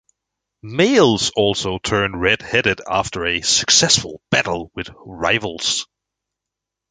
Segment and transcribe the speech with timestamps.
[0.63, 5.85] Males also turn red-headed after a successful battle with rivals.